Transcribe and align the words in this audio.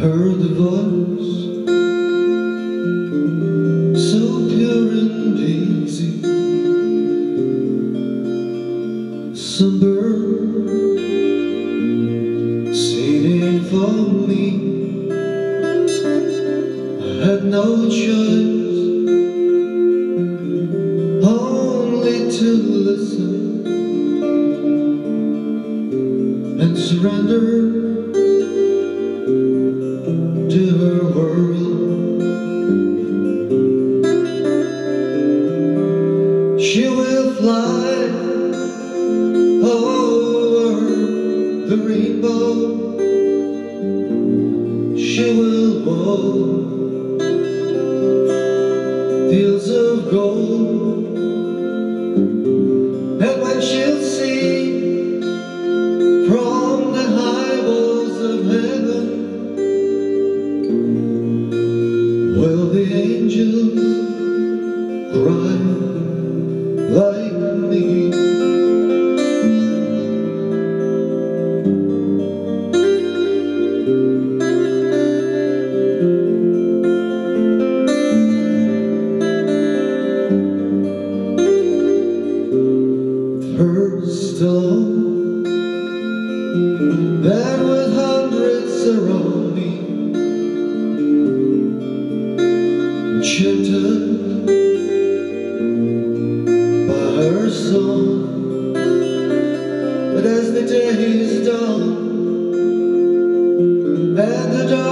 voice. 0.00 1.32
So 4.10 4.48
pure 4.48 4.90
and 4.90 5.38
easy. 5.38 6.12
Songbird 9.34 10.54
singing 12.74 13.60
for 13.70 13.92
me. 14.28 14.44
I 17.00 17.26
had 17.26 17.44
no 17.44 17.88
choice. 17.88 18.74
Only 21.24 22.18
to 22.38 22.48
listen 22.88 23.66
and 26.60 26.76
surrender 26.76 27.93
fly 37.44 38.08
over 39.70 40.68
the 41.68 41.76
rainbow. 41.88 42.48
She 44.96 45.26
will 45.38 45.72
walk 45.84 47.20
fields 49.30 49.68
of 49.68 50.10
gold. 50.10 51.04
And 53.24 53.36
when 53.42 53.58
she'll 53.60 54.02
see 54.02 55.20
from 56.28 56.92
the 56.96 57.06
high 57.18 57.60
walls 57.68 58.18
of 58.32 58.38
heaven 58.54 59.06
Will 62.38 62.64
the 62.70 62.84
angels 63.06 63.78
cry 65.12 65.93
around 88.86 89.54
me 89.54 89.78
Enchanted 93.16 94.46
by 96.88 97.24
her 97.24 97.50
song. 97.50 98.74
But 100.14 100.24
as 100.26 100.52
the 100.52 100.66
days 100.66 101.46
dawn 101.46 102.04
And 104.16 104.52
the 104.52 104.83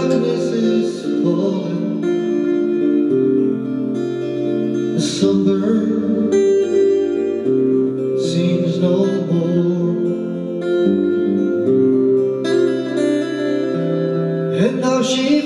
And 15.03 15.42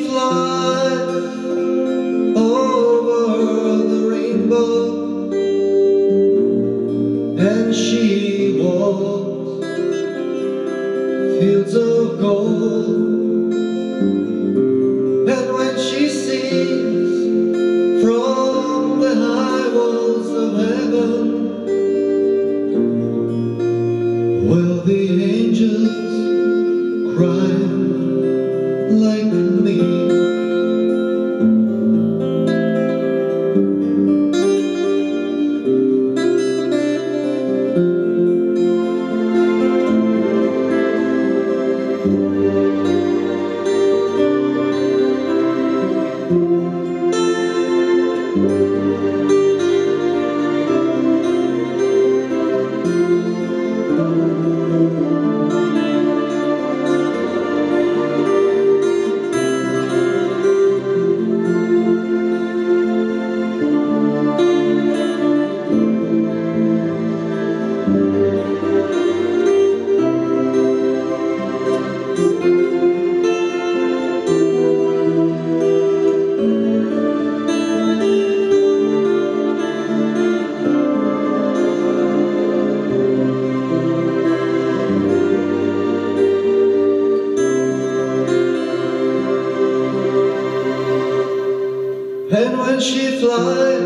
And 92.77 92.85
she 92.85 93.19
flies 93.21 93.81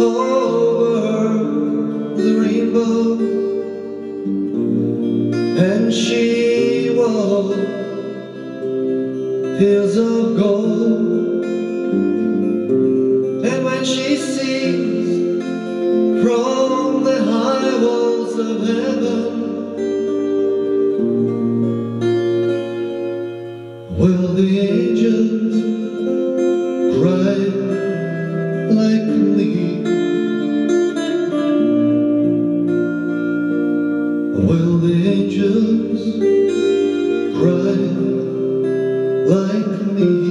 over 0.00 1.32
the 2.14 2.30
rainbow. 2.40 3.18
And 5.58 5.92
she 5.92 6.94
walks 6.96 7.56
fields 9.58 9.96
of 9.96 10.36
gold. 10.36 11.44
And 13.44 13.64
when 13.64 13.84
she 13.84 14.18
cry 37.34 37.76
like 39.26 39.66
me. 39.94 40.23